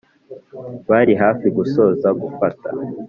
bari 0.89 1.13
hafi 1.23 1.45
gusoza 1.57 2.07
gufata 2.21 2.69